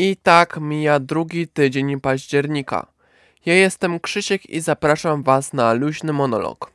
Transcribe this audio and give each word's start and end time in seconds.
I 0.00 0.16
tak 0.16 0.60
mija 0.60 1.00
drugi 1.00 1.48
tydzień 1.48 2.00
października. 2.00 2.86
Ja 3.46 3.54
jestem 3.54 4.00
Krzysiek 4.00 4.50
i 4.50 4.60
zapraszam 4.60 5.22
Was 5.22 5.52
na 5.52 5.72
luźny 5.72 6.12
monolog. 6.12 6.70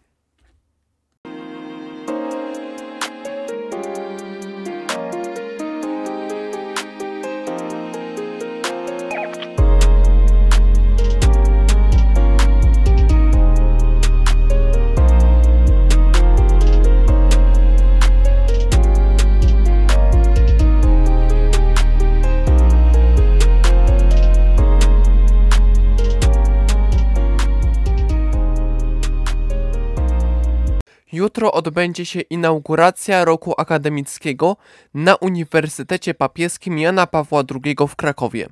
Jutro 31.13 31.51
odbędzie 31.51 32.05
się 32.05 32.21
inauguracja 32.21 33.25
roku 33.25 33.53
akademickiego 33.57 34.57
na 34.93 35.15
Uniwersytecie 35.15 36.13
Papieskim 36.13 36.79
Jana 36.79 37.07
Pawła 37.07 37.43
II 37.65 37.75
w 37.87 37.95
Krakowie. 37.95 38.47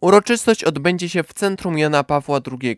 Uroczystość 0.00 0.64
odbędzie 0.64 1.08
się 1.08 1.22
w 1.22 1.32
Centrum 1.32 1.78
Jana 1.78 2.04
Pawła 2.04 2.40
II. 2.62 2.76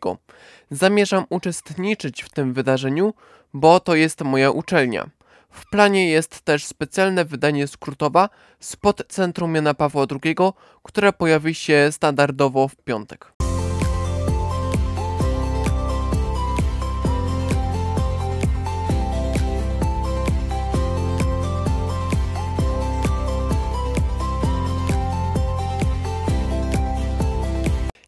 Zamierzam 0.71 1.25
uczestniczyć 1.29 2.23
w 2.23 2.31
tym 2.31 2.53
wydarzeniu, 2.53 3.15
bo 3.55 3.81
to 3.81 3.95
jest 3.95 4.21
moja 4.21 4.51
uczelnia. 4.51 5.11
W 5.51 5.71
planie 5.71 6.09
jest 6.09 6.41
też 6.41 6.65
specjalne 6.65 7.25
wydanie 7.25 7.67
skrótowa 7.67 8.28
spod 8.61 9.03
Centrum 9.09 9.55
Jana 9.55 9.75
Pawła 9.75 10.06
II, 10.25 10.37
które 10.83 11.12
pojawi 11.12 11.55
się 11.55 11.89
standardowo 11.93 12.69
w 12.69 12.77
piątek. 12.77 13.33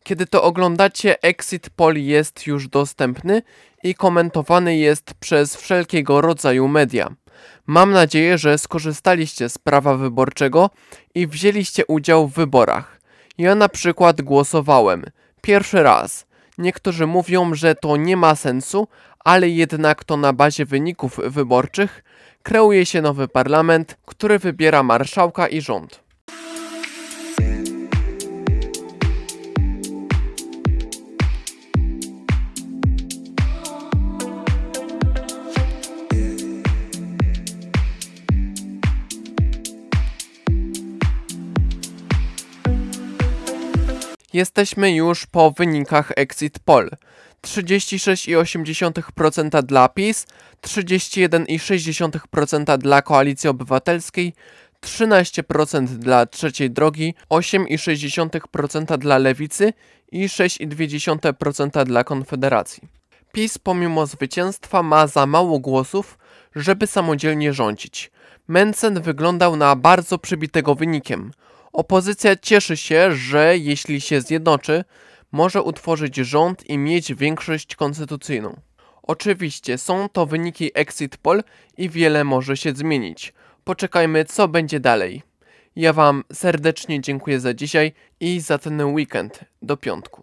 Kiedy 0.05 0.27
to 0.27 0.43
oglądacie, 0.43 1.23
Exit 1.23 1.71
Poll 1.71 1.97
jest 1.97 2.47
już 2.47 2.69
dostępny 2.69 3.43
i 3.83 3.95
komentowany 3.95 4.77
jest 4.77 5.15
przez 5.15 5.57
wszelkiego 5.57 6.21
rodzaju 6.21 6.69
media. 6.69 7.09
Mam 7.67 7.91
nadzieję, 7.91 8.39
że 8.39 8.59
skorzystaliście 8.59 9.49
z 9.49 9.59
prawa 9.59 9.97
wyborczego 9.97 10.71
i 11.15 11.27
wzięliście 11.27 11.87
udział 11.87 12.29
w 12.29 12.35
wyborach. 12.35 13.01
Ja 13.39 13.55
na 13.55 13.69
przykład 13.69 14.23
głosowałem. 14.23 15.05
Pierwszy 15.41 15.83
raz. 15.83 16.27
Niektórzy 16.59 17.07
mówią, 17.07 17.55
że 17.55 17.75
to 17.75 17.97
nie 17.97 18.17
ma 18.17 18.35
sensu, 18.35 18.89
ale 19.25 19.49
jednak 19.49 20.05
to 20.05 20.17
na 20.17 20.33
bazie 20.33 20.65
wyników 20.65 21.21
wyborczych 21.27 22.05
kreuje 22.43 22.87
się 22.87 23.03
nowy 23.03 23.29
parlament, 23.29 23.97
który 24.07 24.39
wybiera 24.39 24.83
marszałka 24.83 25.49
i 25.49 25.61
rząd. 25.61 26.04
Jesteśmy 44.35 44.95
już 44.95 45.27
po 45.27 45.51
wynikach 45.51 46.13
Exit 46.17 46.59
Poll. 46.59 46.91
36,8% 47.47 49.63
dla 49.63 49.89
PiS, 49.89 50.27
31,6% 50.63 52.79
dla 52.79 53.03
Koalicji 53.03 53.49
Obywatelskiej, 53.49 54.35
13% 54.81 55.87
dla 55.87 56.27
Trzeciej 56.27 56.71
Drogi, 56.71 57.15
8,6% 57.31 58.99
dla 58.99 59.19
Lewicy 59.19 59.73
i 60.13 60.29
6,2% 60.29 61.85
dla 61.85 62.05
Konfederacji. 62.05 62.89
PiS 63.33 63.59
pomimo 63.59 64.07
zwycięstwa 64.07 64.83
ma 64.83 65.07
za 65.07 65.27
mało 65.27 65.59
głosów, 65.59 66.19
żeby 66.57 66.87
samodzielnie 66.87 67.53
rządzić. 67.53 68.11
Mencen 68.49 69.03
wyglądał 69.03 69.57
na 69.57 69.77
bardzo 69.77 70.19
przybitego 70.19 70.75
wynikiem– 70.75 71.31
Opozycja 71.75 72.37
cieszy 72.37 72.77
się, 72.77 73.13
że 73.13 73.59
jeśli 73.59 74.01
się 74.01 74.21
zjednoczy, 74.21 74.85
może 75.33 75.63
utworzyć 75.63 76.17
rząd 76.17 76.71
i 76.71 76.79
mieć 76.79 77.15
większość 77.15 77.77
konstytucyjną. 77.77 78.61
Oczywiście 79.03 79.79
są 79.79 80.09
to 80.09 80.27
wyniki 80.27 80.71
exit 80.75 81.17
poll 81.17 81.43
i 81.77 81.91
wiele 81.91 82.25
może 82.25 82.57
się 82.57 82.73
zmienić. 82.73 83.33
Poczekajmy, 83.65 84.25
co 84.25 84.49
będzie 84.49 84.81
dalej. 84.81 85.23
Ja 85.77 85.93
Wam 85.93 86.25
serdecznie 86.33 87.01
dziękuję 87.01 87.41
za 87.41 87.55
dzisiaj 87.55 87.93
i 88.21 88.41
za 88.41 88.59
ten 88.59 88.85
weekend 88.85 89.41
do 89.63 89.77
piątku. 89.77 90.23